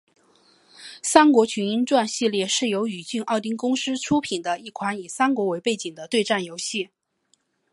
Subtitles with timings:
[1.03, 6.89] 三国群英传系列是由宇峻奥汀公司出品的一款以三国为背景的对战游戏。